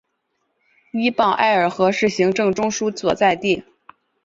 [0.93, 3.63] 依傍艾尔河是行政中枢所在地。